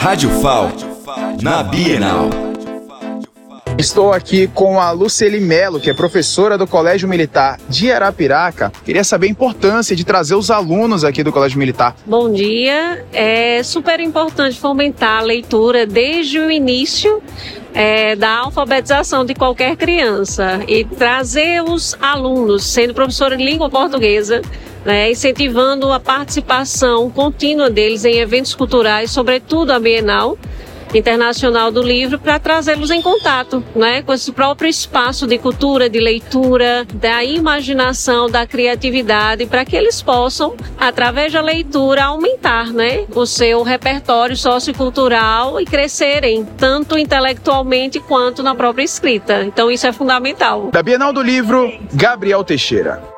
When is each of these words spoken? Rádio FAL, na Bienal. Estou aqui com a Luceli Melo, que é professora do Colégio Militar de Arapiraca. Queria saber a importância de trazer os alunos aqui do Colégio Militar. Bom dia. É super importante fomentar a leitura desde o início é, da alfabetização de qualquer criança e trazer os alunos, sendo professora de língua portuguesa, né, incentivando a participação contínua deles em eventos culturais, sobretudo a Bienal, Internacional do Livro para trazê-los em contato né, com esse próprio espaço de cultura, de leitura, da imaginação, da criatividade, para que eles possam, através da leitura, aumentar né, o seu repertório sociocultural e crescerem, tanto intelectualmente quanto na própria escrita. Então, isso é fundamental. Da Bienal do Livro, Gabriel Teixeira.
Rádio 0.00 0.30
FAL, 0.40 0.70
na 1.42 1.60
Bienal. 1.60 2.30
Estou 3.76 4.12
aqui 4.12 4.46
com 4.46 4.80
a 4.80 4.92
Luceli 4.92 5.40
Melo, 5.40 5.80
que 5.80 5.90
é 5.90 5.92
professora 5.92 6.56
do 6.56 6.68
Colégio 6.68 7.08
Militar 7.08 7.58
de 7.68 7.90
Arapiraca. 7.90 8.72
Queria 8.84 9.02
saber 9.02 9.26
a 9.26 9.30
importância 9.30 9.96
de 9.96 10.04
trazer 10.04 10.36
os 10.36 10.52
alunos 10.52 11.02
aqui 11.02 11.24
do 11.24 11.32
Colégio 11.32 11.58
Militar. 11.58 11.96
Bom 12.06 12.32
dia. 12.32 13.04
É 13.12 13.60
super 13.64 13.98
importante 13.98 14.56
fomentar 14.56 15.18
a 15.18 15.24
leitura 15.24 15.84
desde 15.84 16.38
o 16.38 16.48
início 16.48 17.20
é, 17.74 18.14
da 18.14 18.38
alfabetização 18.38 19.24
de 19.24 19.34
qualquer 19.34 19.76
criança 19.76 20.60
e 20.68 20.84
trazer 20.84 21.60
os 21.60 21.96
alunos, 22.00 22.64
sendo 22.64 22.94
professora 22.94 23.36
de 23.36 23.44
língua 23.44 23.68
portuguesa, 23.68 24.42
né, 24.84 25.10
incentivando 25.10 25.92
a 25.92 26.00
participação 26.00 27.10
contínua 27.10 27.70
deles 27.70 28.04
em 28.04 28.18
eventos 28.18 28.54
culturais, 28.54 29.10
sobretudo 29.10 29.72
a 29.72 29.78
Bienal, 29.78 30.38
Internacional 30.94 31.70
do 31.70 31.82
Livro 31.82 32.18
para 32.18 32.38
trazê-los 32.38 32.90
em 32.90 33.02
contato 33.02 33.62
né, 33.74 34.02
com 34.02 34.12
esse 34.12 34.32
próprio 34.32 34.68
espaço 34.68 35.26
de 35.26 35.38
cultura, 35.38 35.88
de 35.88 35.98
leitura, 35.98 36.86
da 36.94 37.22
imaginação, 37.22 38.28
da 38.30 38.46
criatividade, 38.46 39.46
para 39.46 39.64
que 39.64 39.76
eles 39.76 40.00
possam, 40.00 40.54
através 40.78 41.32
da 41.32 41.40
leitura, 41.40 42.04
aumentar 42.04 42.72
né, 42.72 43.04
o 43.14 43.26
seu 43.26 43.62
repertório 43.62 44.36
sociocultural 44.36 45.60
e 45.60 45.64
crescerem, 45.64 46.46
tanto 46.56 46.98
intelectualmente 46.98 48.00
quanto 48.00 48.42
na 48.42 48.54
própria 48.54 48.84
escrita. 48.84 49.44
Então, 49.44 49.70
isso 49.70 49.86
é 49.86 49.92
fundamental. 49.92 50.70
Da 50.72 50.82
Bienal 50.82 51.12
do 51.12 51.22
Livro, 51.22 51.70
Gabriel 51.92 52.42
Teixeira. 52.42 53.17